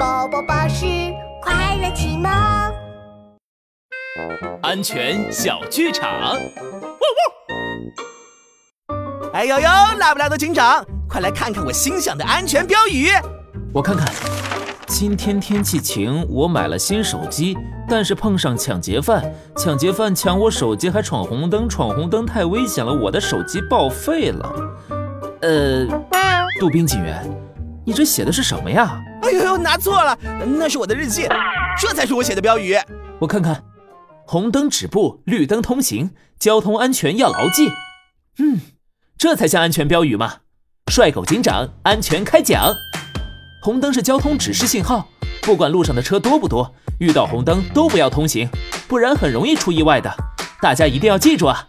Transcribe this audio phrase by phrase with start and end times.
[0.00, 0.86] 宝宝巴士
[1.42, 2.32] 快乐启蒙，
[4.62, 6.38] 安全小剧场。
[9.34, 9.68] 哎呦呦，
[9.98, 13.08] 拉布拉多警长，快来看看我新想的安全标语。
[13.74, 14.10] 我看看，
[14.86, 17.54] 今天天气晴，我买了新手机，
[17.86, 19.22] 但是碰上抢劫犯，
[19.54, 24.50] 抢劫犯抢我手机还闯红灯，闯红灯太危险了，我的手机报废了。
[25.42, 25.86] 呃，
[26.58, 27.22] 杜宾警员，
[27.84, 28.98] 你这写的是什么呀？
[29.30, 30.18] 哎呦，拿错了，
[30.58, 31.28] 那是我的日记，
[31.80, 32.76] 这才是我写的标语。
[33.20, 33.62] 我看看，
[34.26, 37.70] 红灯止步，绿灯通行，交通安全要牢记。
[38.38, 38.60] 嗯，
[39.16, 40.38] 这才像安全标语嘛！
[40.90, 42.72] 帅狗警长，安全开讲。
[43.62, 45.08] 红灯是交通指示信号，
[45.42, 48.48] 不管路上的车多不多，遇到红灯都不要通行，
[48.88, 50.12] 不然很容易出意外的。
[50.60, 51.68] 大家一定要记住啊！